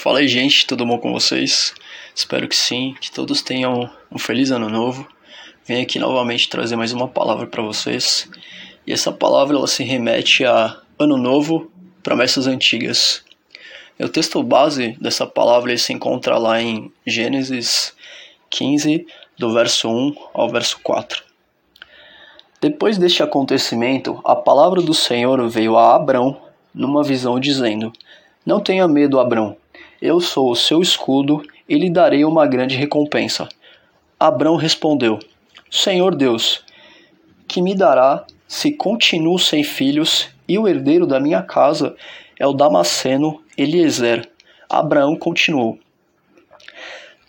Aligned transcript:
Fala 0.00 0.20
aí, 0.20 0.28
gente, 0.28 0.64
tudo 0.64 0.86
bom 0.86 0.96
com 0.96 1.12
vocês? 1.12 1.74
Espero 2.14 2.46
que 2.46 2.54
sim, 2.54 2.94
que 3.00 3.10
todos 3.10 3.42
tenham 3.42 3.90
um 4.12 4.16
feliz 4.16 4.52
ano 4.52 4.68
novo. 4.68 5.04
Venho 5.66 5.82
aqui 5.82 5.98
novamente 5.98 6.48
trazer 6.48 6.76
mais 6.76 6.92
uma 6.92 7.08
palavra 7.08 7.48
para 7.48 7.64
vocês. 7.64 8.30
E 8.86 8.92
essa 8.92 9.10
palavra 9.10 9.56
ela 9.56 9.66
se 9.66 9.82
remete 9.82 10.44
a 10.44 10.80
ano 11.00 11.16
novo, 11.16 11.68
promessas 12.00 12.46
antigas. 12.46 13.24
E 13.98 14.04
o 14.04 14.08
texto 14.08 14.40
base 14.40 14.96
dessa 15.00 15.26
palavra 15.26 15.72
ele 15.72 15.78
se 15.78 15.92
encontra 15.92 16.38
lá 16.38 16.62
em 16.62 16.92
Gênesis 17.04 17.92
15, 18.50 19.04
do 19.36 19.52
verso 19.52 19.88
1 19.88 20.14
ao 20.32 20.48
verso 20.48 20.78
4. 20.80 21.24
Depois 22.60 22.98
deste 22.98 23.20
acontecimento, 23.20 24.20
a 24.24 24.36
palavra 24.36 24.80
do 24.80 24.94
Senhor 24.94 25.48
veio 25.48 25.76
a 25.76 25.96
Abrão 25.96 26.40
numa 26.72 27.02
visão, 27.02 27.40
dizendo: 27.40 27.92
Não 28.46 28.60
tenha 28.60 28.86
medo, 28.86 29.18
Abrão, 29.18 29.56
eu 30.00 30.20
sou 30.20 30.50
o 30.50 30.56
seu 30.56 30.80
escudo 30.80 31.42
e 31.68 31.76
lhe 31.76 31.90
darei 31.90 32.24
uma 32.24 32.46
grande 32.46 32.76
recompensa. 32.76 33.48
Abrão 34.18 34.56
respondeu: 34.56 35.18
Senhor 35.70 36.14
Deus, 36.14 36.64
que 37.46 37.60
me 37.60 37.74
dará 37.74 38.24
se 38.46 38.72
continuo 38.72 39.38
sem 39.38 39.62
filhos 39.62 40.28
e 40.48 40.58
o 40.58 40.66
herdeiro 40.66 41.06
da 41.06 41.20
minha 41.20 41.42
casa 41.42 41.94
é 42.38 42.46
o 42.46 42.52
Damasceno 42.52 43.42
Eliezer? 43.56 44.28
Abraão 44.68 45.16
continuou: 45.16 45.78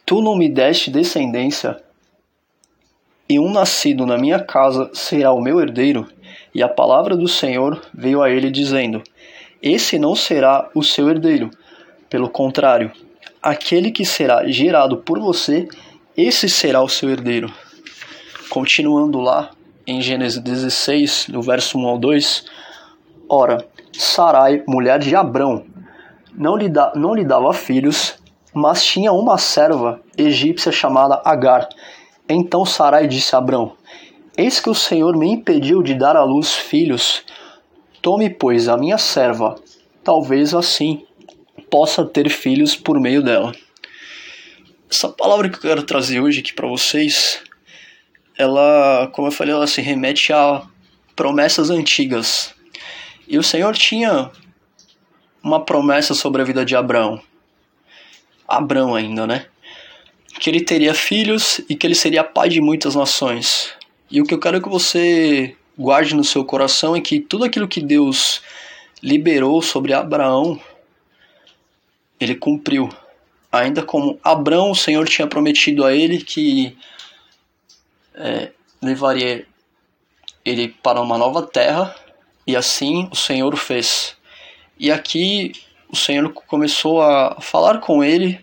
Tu 0.06 0.22
não 0.22 0.36
me 0.36 0.50
deste 0.50 0.90
descendência 0.90 1.82
e 3.30 3.40
um 3.40 3.52
nascido 3.52 4.08
na 4.08 4.18
minha 4.18 4.40
casa 4.40 4.90
será 4.92 5.32
o 5.32 5.40
meu 5.40 5.62
herdeiro. 5.62 6.08
E 6.54 6.64
a 6.64 6.68
palavra 6.68 7.16
do 7.16 7.28
Senhor 7.28 7.80
veio 7.94 8.24
a 8.24 8.30
ele 8.32 8.50
dizendo: 8.50 9.04
Esse 9.62 10.00
não 10.00 10.16
será 10.16 10.68
o 10.74 10.84
seu 10.84 11.08
herdeiro. 11.10 11.52
Pelo 12.10 12.30
contrário, 12.30 12.92
aquele 13.42 13.92
que 13.92 14.06
será 14.06 14.48
gerado 14.48 14.98
por 14.98 15.20
você, 15.20 15.68
esse 16.18 16.50
será 16.50 16.82
o 16.82 16.90
seu 16.90 17.10
herdeiro. 17.10 17.54
Continuando 18.50 19.20
lá, 19.20 19.52
em 19.86 20.02
Gênesis 20.02 20.40
16, 20.40 21.28
no 21.30 21.42
verso 21.42 21.78
1 21.78 21.88
ao 21.88 21.98
2, 21.98 22.46
ora, 23.28 23.66
Sarai, 23.94 24.64
mulher 24.68 25.00
de 25.00 25.16
Abrão, 25.16 25.66
não 26.34 26.56
lhe, 26.56 26.70
da, 26.70 26.94
não 26.96 27.14
lhe 27.14 27.24
dava 27.24 27.54
filhos, 27.54 28.16
mas 28.54 28.84
tinha 28.84 29.12
uma 29.12 29.38
serva 29.38 30.02
egípcia 30.18 30.72
chamada 30.72 31.22
Agar 31.24 31.70
então 32.32 32.64
Sarai 32.64 33.08
disse 33.08 33.36
a 33.36 33.40
Abrão: 33.40 33.74
Eis 34.38 34.60
que 34.60 34.70
o 34.70 34.76
Senhor 34.76 35.18
me 35.18 35.28
impediu 35.28 35.82
de 35.82 35.96
dar 35.96 36.16
à 36.16 36.24
luz 36.24 36.54
filhos. 36.54 37.24
Tome, 38.04 38.30
pois, 38.30 38.70
a 38.70 38.78
minha 38.78 39.00
serva, 39.00 39.56
talvez 40.04 40.54
assim 40.54 41.04
possa 41.70 42.06
ter 42.06 42.30
filhos 42.30 42.76
por 42.76 43.00
meio 43.00 43.22
dela. 43.22 43.54
Essa 44.90 45.10
palavra 45.10 45.50
que 45.50 45.58
eu 45.58 45.62
quero 45.62 45.84
trazer 45.84 46.20
hoje 46.20 46.40
aqui 46.40 46.54
para 46.54 46.68
vocês, 46.68 47.42
ela, 48.38 49.10
como 49.14 49.28
eu 49.28 49.32
falei, 49.32 49.54
ela 49.54 49.68
se 49.68 49.82
remete 49.82 50.34
a 50.34 50.64
promessas 51.16 51.70
antigas. 51.70 52.54
E 53.28 53.38
o 53.38 53.44
Senhor 53.44 53.76
tinha 53.76 54.32
uma 55.44 55.64
promessa 55.64 56.14
sobre 56.14 56.42
a 56.42 56.46
vida 56.46 56.66
de 56.66 56.76
Abraão. 56.76 57.22
Abraão 58.48 58.96
ainda, 58.96 59.28
né? 59.28 59.46
que 60.40 60.50
ele 60.50 60.62
teria 60.62 60.94
filhos 60.94 61.60
e 61.70 61.76
que 61.76 61.86
ele 61.86 61.96
seria 61.96 62.24
pai 62.24 62.50
de 62.50 62.62
muitas 62.62 62.96
nações. 62.96 63.74
E 64.10 64.22
o 64.22 64.24
que 64.24 64.34
eu 64.34 64.40
quero 64.40 64.62
que 64.62 64.70
você 64.70 65.56
guarde 65.78 66.16
no 66.16 66.24
seu 66.24 66.44
coração 66.46 66.96
é 66.96 67.02
que 67.02 67.20
tudo 67.20 67.44
aquilo 67.44 67.68
que 67.68 67.82
Deus 67.82 68.42
liberou 69.04 69.62
sobre 69.62 69.94
Abraão, 69.94 70.60
ele 72.20 72.36
cumpriu. 72.36 72.90
Ainda 73.52 73.82
como 73.82 74.20
Abraão, 74.24 74.72
o 74.72 74.76
Senhor 74.76 75.08
tinha 75.08 75.28
prometido 75.28 75.86
a 75.86 75.94
ele 75.94 76.20
que 76.20 76.78
é, 78.14 78.52
levaria 78.82 79.48
ele 80.44 80.68
para 80.68 81.02
uma 81.02 81.18
nova 81.18 81.42
terra, 81.46 81.96
e 82.46 82.56
assim 82.56 83.08
o 83.12 83.16
Senhor 83.16 83.54
o 83.54 83.58
fez. 83.58 84.16
E 84.78 84.92
aqui 84.92 85.54
o 85.90 85.96
Senhor 85.96 86.32
começou 86.32 87.02
a 87.02 87.40
falar 87.42 87.80
com 87.80 88.04
ele 88.04 88.40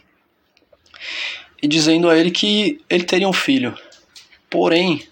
e 1.62 1.68
dizendo 1.68 2.08
a 2.10 2.16
ele 2.16 2.30
que 2.30 2.80
ele 2.88 3.04
teria 3.04 3.28
um 3.28 3.32
filho. 3.32 3.76
Porém, 4.50 5.06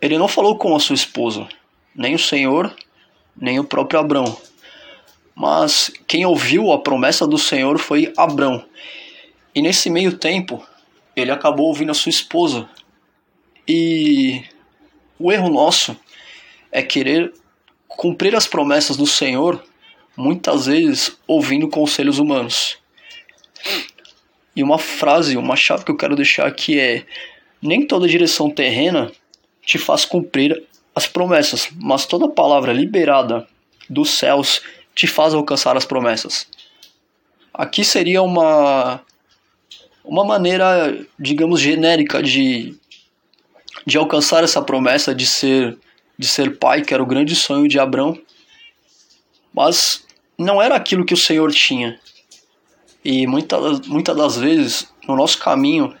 ele 0.00 0.18
não 0.18 0.28
falou 0.28 0.56
com 0.56 0.74
a 0.74 0.80
sua 0.80 0.94
esposa, 0.94 1.48
nem 1.94 2.14
o 2.14 2.18
Senhor, 2.18 2.74
nem 3.36 3.58
o 3.58 3.64
próprio 3.64 4.00
Abrão. 4.00 4.36
Mas 5.34 5.90
quem 6.06 6.24
ouviu 6.24 6.72
a 6.72 6.80
promessa 6.80 7.26
do 7.26 7.38
Senhor 7.38 7.78
foi 7.78 8.12
Abrão. 8.16 8.64
E 9.54 9.60
nesse 9.60 9.90
meio 9.90 10.16
tempo, 10.16 10.64
ele 11.16 11.30
acabou 11.30 11.66
ouvindo 11.66 11.90
a 11.90 11.94
sua 11.94 12.10
esposa. 12.10 12.68
E 13.66 14.42
o 15.18 15.32
erro 15.32 15.48
nosso 15.48 15.96
é 16.70 16.82
querer 16.82 17.32
cumprir 17.88 18.34
as 18.34 18.46
promessas 18.46 18.96
do 18.96 19.06
Senhor, 19.06 19.62
muitas 20.16 20.66
vezes 20.66 21.16
ouvindo 21.26 21.68
conselhos 21.68 22.18
humanos. 22.18 22.78
E 24.54 24.62
uma 24.62 24.78
frase, 24.78 25.36
uma 25.36 25.56
chave 25.56 25.84
que 25.84 25.90
eu 25.90 25.96
quero 25.96 26.16
deixar 26.16 26.46
aqui 26.46 26.78
é: 26.78 27.04
nem 27.60 27.86
toda 27.86 28.08
direção 28.08 28.50
terrena 28.50 29.10
te 29.64 29.78
faz 29.78 30.04
cumprir 30.04 30.62
as 30.94 31.06
promessas, 31.06 31.68
mas 31.74 32.06
toda 32.06 32.28
palavra 32.28 32.72
liberada 32.72 33.48
dos 33.88 34.10
céus 34.10 34.62
te 34.94 35.06
faz 35.06 35.34
alcançar 35.34 35.76
as 35.76 35.84
promessas. 35.84 36.46
Aqui 37.52 37.84
seria 37.84 38.22
uma 38.22 39.00
uma 40.04 40.24
maneira, 40.24 41.06
digamos, 41.18 41.60
genérica 41.60 42.22
de 42.22 42.76
de 43.86 43.98
alcançar 43.98 44.44
essa 44.44 44.62
promessa 44.62 45.14
de 45.14 45.26
ser 45.26 45.76
de 46.18 46.26
ser 46.28 46.58
pai, 46.58 46.82
que 46.82 46.94
era 46.94 47.02
o 47.02 47.06
grande 47.06 47.34
sonho 47.34 47.68
de 47.68 47.78
Abraão. 47.78 48.18
Mas 49.52 50.04
não 50.38 50.60
era 50.62 50.76
aquilo 50.76 51.04
que 51.04 51.14
o 51.14 51.18
Senhor 51.18 51.50
tinha. 51.52 51.98
E 53.04 53.26
muitas, 53.26 53.86
muitas 53.86 54.16
das 54.16 54.36
vezes, 54.36 54.88
no 55.06 55.16
nosso 55.16 55.38
caminho, 55.38 55.94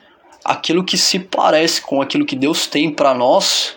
aquilo 0.44 0.84
que 0.84 0.96
se 0.96 1.18
parece 1.18 1.82
com 1.82 2.00
aquilo 2.00 2.24
que 2.24 2.36
Deus 2.36 2.66
tem 2.66 2.90
para 2.90 3.14
nós 3.14 3.76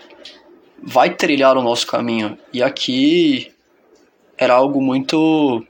vai 0.82 1.14
trilhar 1.14 1.56
o 1.56 1.62
nosso 1.62 1.86
caminho. 1.86 2.38
E 2.52 2.62
aqui 2.62 3.52
era 4.38 4.54
algo 4.54 4.80
muito 4.80 5.64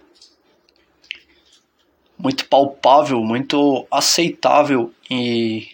muito 2.18 2.46
palpável, 2.46 3.20
muito 3.20 3.86
aceitável 3.90 4.92
e 5.10 5.68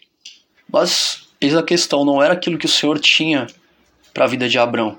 mas 0.71 1.27
eis 1.41 1.55
a 1.55 1.63
questão, 1.63 2.05
não 2.05 2.23
era 2.23 2.35
aquilo 2.35 2.59
que 2.59 2.67
o 2.67 2.69
Senhor 2.69 2.99
tinha 2.99 3.47
para 4.13 4.25
a 4.25 4.29
vida 4.29 4.49
de 4.49 4.59
Abraão. 4.59 4.99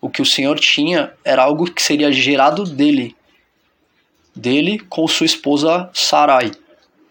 O 0.00 0.08
que 0.08 0.22
o 0.22 0.26
Senhor 0.26 0.58
tinha 0.58 1.12
era 1.24 1.42
algo 1.42 1.70
que 1.70 1.82
seria 1.82 2.12
gerado 2.12 2.64
dele 2.64 3.16
dele 4.34 4.78
com 4.78 5.06
sua 5.06 5.26
esposa 5.26 5.88
Sarai. 5.92 6.50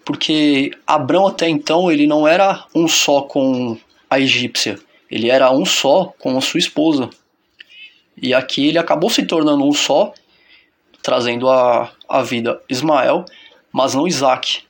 Porque 0.06 0.72
Abrão 0.86 1.28
até 1.28 1.48
então 1.48 1.92
ele 1.92 2.06
não 2.06 2.28
era 2.28 2.66
um 2.76 2.88
só 2.88 3.22
com 3.22 3.78
a 4.10 4.20
egípcia, 4.20 4.78
ele 5.10 5.30
era 5.30 5.52
um 5.52 5.66
só 5.66 6.14
com 6.20 6.38
a 6.38 6.42
sua 6.42 6.60
esposa. 6.60 7.10
E 8.16 8.34
aqui 8.34 8.68
ele 8.68 8.78
acabou 8.78 9.10
se 9.10 9.26
tornando 9.26 9.66
um 9.66 9.74
só, 9.74 10.14
trazendo 11.02 11.50
a, 11.50 11.92
a 12.08 12.22
vida 12.22 12.62
Ismael, 12.70 13.26
mas 13.72 13.94
não 13.94 14.08
Isaac. 14.08 14.64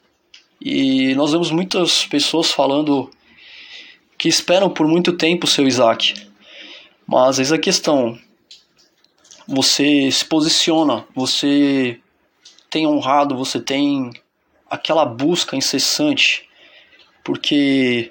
E 0.59 1.13
nós 1.15 1.31
vemos 1.31 1.51
muitas 1.51 2.05
pessoas 2.05 2.51
falando 2.51 3.11
que 4.17 4.29
esperam 4.29 4.69
por 4.69 4.87
muito 4.87 5.13
tempo 5.13 5.45
o 5.45 5.49
seu 5.49 5.67
Isaac. 5.67 6.13
Mas 7.05 7.39
eis 7.39 7.51
a 7.51 7.57
questão. 7.57 8.17
Você 9.45 10.09
se 10.09 10.23
posiciona, 10.23 11.05
você 11.13 11.99
tem 12.69 12.87
honrado, 12.87 13.35
você 13.35 13.59
tem 13.59 14.11
aquela 14.69 15.05
busca 15.05 15.55
incessante, 15.55 16.47
porque 17.23 18.09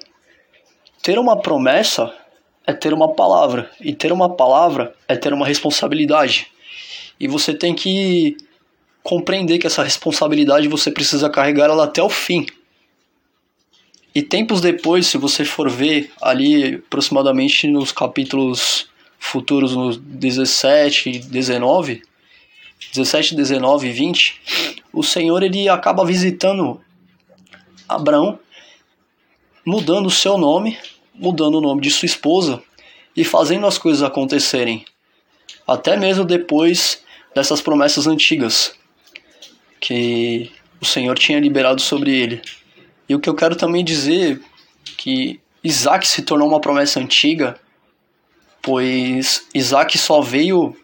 ter 1.01 1.17
uma 1.17 1.41
promessa 1.41 2.15
é 2.65 2.73
ter 2.73 2.93
uma 2.93 3.13
palavra, 3.13 3.69
e 3.79 3.93
ter 3.93 4.11
uma 4.11 4.29
palavra 4.29 4.95
é 5.07 5.15
ter 5.15 5.33
uma 5.33 5.45
responsabilidade. 5.45 6.47
E 7.19 7.27
você 7.27 7.53
tem 7.53 7.73
que 7.73 8.37
compreender 9.03 9.59
que 9.59 9.67
essa 9.67 9.83
responsabilidade 9.83 10.67
você 10.67 10.89
precisa 10.89 11.29
carregar 11.29 11.65
ela 11.65 11.83
até 11.83 12.01
o 12.01 12.09
fim. 12.09 12.45
E 14.15 14.21
tempos 14.21 14.61
depois, 14.61 15.07
se 15.07 15.17
você 15.17 15.43
for 15.43 15.69
ver 15.69 16.11
ali 16.21 16.75
aproximadamente 16.75 17.67
nos 17.67 17.91
capítulos 17.91 18.87
futuros, 19.19 19.75
nos 19.75 19.97
17 19.97 21.09
e 21.09 21.19
19, 21.19 22.03
17, 22.93 23.35
19 23.35 23.87
e 23.87 23.91
20, 23.91 24.41
o 24.93 25.01
Senhor 25.03 25.41
ele 25.41 25.67
acaba 25.67 26.05
visitando 26.05 26.79
Abraão, 27.89 28.39
mudando 29.65 30.05
o 30.05 30.11
seu 30.11 30.37
nome, 30.37 30.77
mudando 31.13 31.55
o 31.55 31.61
nome 31.61 31.81
de 31.81 31.91
sua 31.91 32.05
esposa 32.05 32.61
e 33.15 33.23
fazendo 33.23 33.67
as 33.67 33.77
coisas 33.77 34.01
acontecerem. 34.01 34.85
Até 35.67 35.95
mesmo 35.95 36.25
depois 36.25 37.03
dessas 37.33 37.61
promessas 37.61 38.07
antigas. 38.07 38.73
Que 39.79 40.51
o 40.81 40.85
Senhor 40.85 41.17
tinha 41.17 41.39
liberado 41.39 41.81
sobre 41.81 42.15
ele. 42.15 42.41
E 43.07 43.15
o 43.15 43.19
que 43.19 43.29
eu 43.29 43.35
quero 43.35 43.55
também 43.55 43.83
dizer 43.83 44.41
que 44.97 45.39
Isaac 45.63 46.07
se 46.07 46.21
tornou 46.21 46.47
uma 46.47 46.59
promessa 46.59 46.99
antiga, 46.99 47.59
pois 48.61 49.47
Isaac 49.53 49.97
só 49.97 50.21
veio 50.21 50.75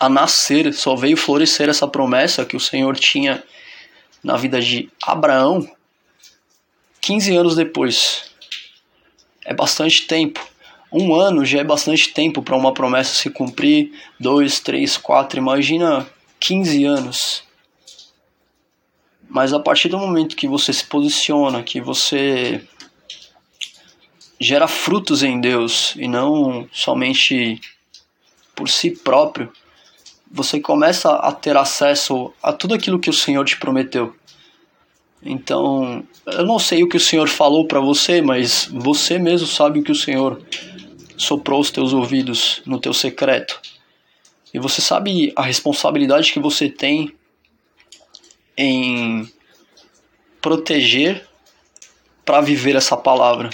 a 0.00 0.08
nascer, 0.08 0.72
só 0.72 0.94
veio 0.94 1.16
florescer 1.16 1.68
essa 1.68 1.86
promessa 1.88 2.44
que 2.44 2.56
o 2.56 2.60
Senhor 2.60 2.96
tinha 2.96 3.42
na 4.22 4.36
vida 4.36 4.60
de 4.60 4.90
Abraão 5.02 5.68
15 7.00 7.36
anos 7.36 7.54
depois. 7.54 8.33
É 9.44 9.52
bastante 9.52 10.06
tempo. 10.06 10.40
Um 10.92 11.14
ano 11.14 11.44
já 11.44 11.58
é 11.58 11.64
bastante 11.64 12.12
tempo 12.12 12.42
para 12.42 12.56
uma 12.56 12.72
promessa 12.72 13.14
se 13.14 13.28
cumprir. 13.28 13.92
Dois, 14.18 14.60
três, 14.60 14.96
quatro. 14.96 15.38
Imagina 15.38 16.06
15 16.38 16.84
anos. 16.84 17.44
Mas 19.28 19.52
a 19.52 19.58
partir 19.58 19.88
do 19.88 19.98
momento 19.98 20.36
que 20.36 20.46
você 20.46 20.72
se 20.72 20.84
posiciona, 20.84 21.62
que 21.62 21.80
você 21.80 22.62
gera 24.40 24.68
frutos 24.68 25.22
em 25.22 25.40
Deus 25.40 25.94
e 25.96 26.06
não 26.06 26.68
somente 26.72 27.60
por 28.54 28.68
si 28.68 28.90
próprio, 28.90 29.52
você 30.30 30.60
começa 30.60 31.10
a 31.10 31.32
ter 31.32 31.56
acesso 31.56 32.32
a 32.42 32.52
tudo 32.52 32.74
aquilo 32.74 32.98
que 32.98 33.10
o 33.10 33.14
Senhor 33.14 33.44
te 33.44 33.56
prometeu. 33.56 34.14
Então, 35.24 36.04
eu 36.26 36.44
não 36.44 36.58
sei 36.58 36.82
o 36.82 36.88
que 36.88 36.98
o 36.98 37.00
Senhor 37.00 37.28
falou 37.28 37.66
para 37.66 37.80
você, 37.80 38.20
mas 38.20 38.68
você 38.70 39.18
mesmo 39.18 39.46
sabe 39.46 39.80
o 39.80 39.82
que 39.82 39.92
o 39.92 39.94
Senhor 39.94 40.42
soprou 41.16 41.60
os 41.60 41.70
teus 41.70 41.92
ouvidos 41.92 42.60
no 42.66 42.78
teu 42.78 42.92
secreto. 42.92 43.60
E 44.52 44.58
você 44.58 44.82
sabe 44.82 45.32
a 45.34 45.42
responsabilidade 45.42 46.32
que 46.32 46.38
você 46.38 46.68
tem 46.68 47.14
em 48.56 49.28
proteger 50.40 51.26
para 52.24 52.40
viver 52.40 52.76
essa 52.76 52.96
palavra. 52.96 53.50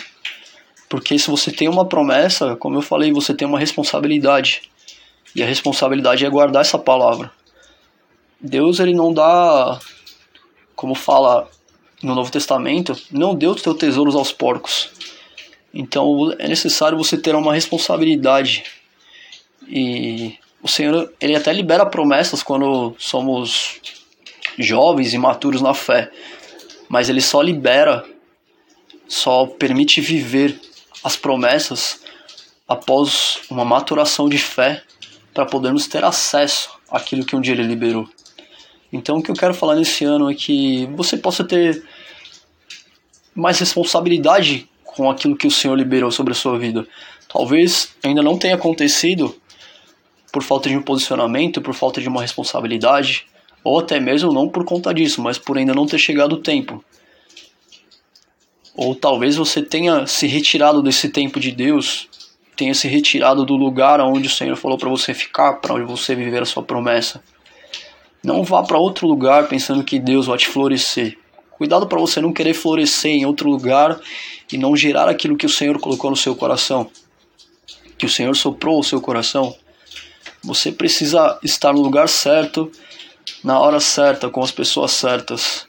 Porque 0.88 1.19
se 1.19 1.31
você 1.31 1.52
tem 1.52 1.69
uma 1.69 1.87
promessa, 1.87 2.56
como 2.56 2.76
eu 2.76 2.82
falei, 2.82 3.12
você 3.12 3.32
tem 3.32 3.46
uma 3.46 3.58
responsabilidade. 3.58 4.62
E 5.34 5.43
a 5.43 5.46
responsabilidade 5.46 6.26
é 6.26 6.28
guardar 6.28 6.62
essa 6.62 6.78
palavra. 6.78 7.31
Deus 8.40 8.81
ele 8.81 8.93
não 8.93 9.12
dá, 9.12 9.78
como 10.75 10.94
fala 10.94 11.49
no 12.02 12.14
Novo 12.14 12.31
Testamento, 12.31 12.97
não 13.11 13.35
deu 13.35 13.50
os 13.50 13.62
teus 13.62 13.76
tesouros 13.76 14.14
aos 14.14 14.32
porcos. 14.32 14.91
Então 15.73 16.32
é 16.38 16.49
necessário 16.49 16.99
você 16.99 17.17
ter 17.17 17.35
uma 17.35 17.55
responsabilidade. 17.55 18.64
E 19.69 20.35
o 20.62 20.69
Senhor, 20.69 21.12
ele 21.20 21.37
até 21.37 21.52
libera 21.52 21.87
promessas 21.87 22.43
quando 22.43 22.94
somos 22.99 23.81
jovens 24.58 25.14
e 25.14 25.19
maturos 25.19 25.62
na 25.62 25.75
fé, 25.75 26.11
mas 26.88 27.08
ele 27.08 27.20
só 27.20 27.41
libera, 27.41 28.05
só 29.08 29.47
permite 29.47 30.00
viver 30.00 30.61
as 31.02 31.17
promessas 31.17 32.02
após 32.69 33.38
uma 33.50 33.64
maturação 33.64 34.29
de 34.29 34.38
fé 34.38 34.82
para 35.32 35.47
podermos 35.47 35.87
ter 35.87 36.05
acesso 36.05 36.70
àquilo 36.91 37.25
que 37.25 37.35
um 37.35 37.41
dia 37.41 37.55
ele 37.55 37.62
liberou. 37.62 38.08
Então 38.92 39.19
o 39.19 39.22
que 39.22 39.31
eu 39.31 39.34
quero 39.34 39.54
falar 39.54 39.76
nesse 39.76 40.04
ano 40.04 40.31
é 40.31 40.34
que 40.34 40.87
você 40.94 41.16
possa 41.16 41.44
ter 41.44 41.82
mais 43.34 43.58
responsabilidade 43.58 44.69
com 44.84 45.10
aquilo 45.10 45.37
que 45.37 45.46
o 45.46 45.50
Senhor 45.50 45.76
liberou 45.76 46.10
sobre 46.10 46.32
a 46.32 46.37
sua 46.37 46.58
vida. 46.58 46.87
Talvez 47.28 47.94
ainda 48.02 48.22
não 48.22 48.37
tenha 48.37 48.56
acontecido 48.56 49.34
por 50.32 50.42
falta 50.42 50.69
de 50.69 50.76
um 50.76 50.82
posicionamento, 50.82 51.60
por 51.60 51.75
falta 51.75 52.00
de 52.00 52.08
uma 52.08 52.20
responsabilidade, 52.20 53.26
ou 53.62 53.78
até 53.78 54.00
mesmo 54.00 54.32
não 54.32 54.48
por 54.48 54.64
conta 54.64 54.92
disso, 54.92 55.22
mas 55.22 55.38
por 55.38 55.58
ainda 55.58 55.75
não 55.75 55.87
ter 55.87 55.98
chegado 55.98 56.34
o 56.34 56.42
tempo. 56.42 56.84
Ou 58.75 58.94
talvez 58.94 59.37
você 59.37 59.62
tenha 59.62 60.06
se 60.06 60.26
retirado 60.26 60.82
desse 60.82 61.08
tempo 61.08 61.38
de 61.38 61.52
Deus, 61.52 62.08
tenha 62.56 62.75
se 62.75 62.88
retirado 62.88 63.44
do 63.44 63.56
lugar 63.56 64.00
onde 64.00 64.26
o 64.26 64.31
Senhor 64.31 64.56
falou 64.56 64.78
para 64.78 64.88
você 64.88 65.12
ficar, 65.12 65.54
para 65.54 65.75
onde 65.75 65.84
você 65.84 66.14
viver 66.14 66.42
a 66.42 66.46
sua 66.46 66.62
promessa. 66.62 67.22
Não 68.22 68.44
vá 68.44 68.62
para 68.62 68.78
outro 68.78 69.06
lugar 69.06 69.49
pensando 69.49 69.82
que 69.82 69.99
Deus 69.99 70.26
vai 70.26 70.37
te 70.37 70.46
florescer. 70.46 71.17
Cuidado 71.56 71.87
para 71.87 71.99
você 71.99 72.20
não 72.20 72.32
querer 72.32 72.55
florescer 72.55 73.12
em 73.12 73.25
outro 73.25 73.49
lugar 73.50 73.99
e 74.52 74.58
não 74.58 74.76
gerar 74.76 75.08
aquilo 75.08 75.37
que 75.37 75.46
o 75.46 75.50
Senhor 75.50 75.78
colocou 75.78 76.11
no 76.11 76.17
seu 76.17 76.34
coração, 76.34 76.90
que 77.99 78.06
o 78.06 78.08
Senhor 78.08 78.34
soprou 78.37 78.78
o 78.78 78.84
seu 78.84 79.00
coração. 79.00 79.55
Você 80.43 80.72
precisa 80.72 81.38
estar 81.43 81.72
no 81.72 81.81
lugar 81.81 82.08
certo, 82.08 82.70
na 83.44 83.58
hora 83.58 83.78
certa, 83.81 84.28
com 84.31 84.43
as 84.43 84.50
pessoas 84.50 84.93
certas, 84.93 85.66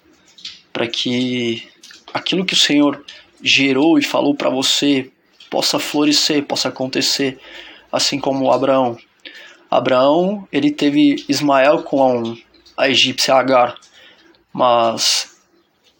para 0.71 0.87
que 0.87 1.67
aquilo 2.13 2.45
que 2.45 2.53
o 2.53 2.57
Senhor 2.57 3.03
gerou 3.43 3.97
e 3.97 4.03
falou 4.03 4.35
para 4.35 4.49
você 4.49 5.09
possa 5.49 5.79
florescer, 5.79 6.45
possa 6.45 6.69
acontecer, 6.69 7.37
assim 7.91 8.19
como 8.19 8.51
Abraão. 8.51 8.97
Abraão, 9.71 10.45
ele 10.51 10.69
teve 10.69 11.23
Ismael 11.29 11.83
com 11.83 12.35
a 12.75 12.89
egípcia 12.89 13.35
Agar, 13.35 13.77
mas 14.51 15.37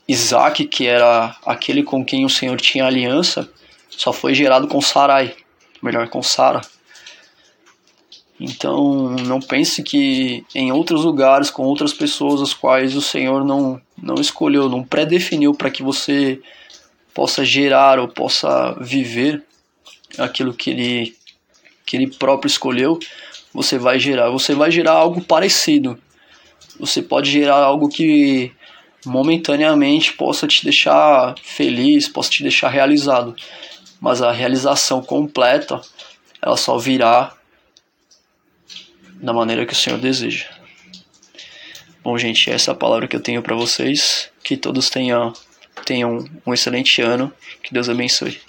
Isaac, 0.05 0.65
que 0.65 0.85
era 0.85 1.37
aquele 1.45 1.81
com 1.81 2.03
quem 2.03 2.25
o 2.25 2.29
Senhor 2.29 2.59
tinha 2.59 2.85
aliança, 2.85 3.49
só 3.89 4.11
foi 4.11 4.33
gerado 4.33 4.67
com 4.67 4.81
Sarai, 4.81 5.33
melhor 5.81 6.09
com 6.09 6.21
Sara. 6.21 6.59
Então, 8.37 9.11
não 9.11 9.39
pense 9.39 9.83
que 9.83 10.43
em 10.53 10.71
outros 10.71 11.05
lugares, 11.05 11.49
com 11.49 11.63
outras 11.63 11.93
pessoas, 11.93 12.41
as 12.41 12.53
quais 12.53 12.95
o 12.95 13.01
Senhor 13.01 13.45
não, 13.45 13.79
não 13.95 14.15
escolheu, 14.15 14.67
não 14.67 14.83
predefiniu 14.83 15.53
para 15.53 15.69
que 15.69 15.83
você 15.83 16.41
possa 17.13 17.45
gerar 17.45 17.99
ou 17.99 18.07
possa 18.07 18.75
viver 18.81 19.43
aquilo 20.17 20.53
que 20.53 20.71
ele, 20.71 21.15
que 21.85 21.95
ele 21.95 22.07
próprio 22.07 22.49
escolheu, 22.49 22.99
você 23.53 23.77
vai 23.77 23.99
gerar. 23.99 24.29
Você 24.29 24.53
vai 24.53 24.71
gerar 24.71 24.93
algo 24.93 25.21
parecido. 25.21 25.99
Você 26.79 27.01
pode 27.01 27.29
gerar 27.29 27.57
algo 27.57 27.89
que 27.89 28.51
momentaneamente 29.05 30.13
possa 30.13 30.47
te 30.47 30.63
deixar 30.63 31.35
feliz, 31.41 32.07
possa 32.07 32.29
te 32.29 32.43
deixar 32.43 32.69
realizado. 32.69 33.35
Mas 33.99 34.21
a 34.21 34.31
realização 34.31 35.01
completa, 35.01 35.81
ela 36.41 36.57
só 36.57 36.77
virá 36.77 37.33
da 39.15 39.33
maneira 39.33 39.65
que 39.65 39.73
o 39.73 39.75
Senhor 39.75 39.99
deseja. 39.99 40.47
Bom, 42.03 42.17
gente, 42.17 42.49
essa 42.49 42.71
é 42.71 42.73
a 42.73 42.77
palavra 42.77 43.07
que 43.07 43.15
eu 43.15 43.21
tenho 43.21 43.43
para 43.43 43.55
vocês. 43.55 44.31
Que 44.43 44.57
todos 44.57 44.89
tenham, 44.89 45.33
tenham 45.85 46.25
um 46.45 46.53
excelente 46.53 46.99
ano. 47.01 47.31
Que 47.61 47.71
Deus 47.71 47.89
abençoe. 47.89 48.41